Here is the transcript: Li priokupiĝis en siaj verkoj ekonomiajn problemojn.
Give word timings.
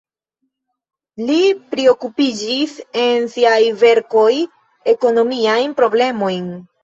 Li 1.29 1.35
priokupiĝis 1.73 2.73
en 3.03 3.29
siaj 3.35 3.59
verkoj 3.83 4.25
ekonomiajn 4.97 5.77
problemojn. 5.83 6.49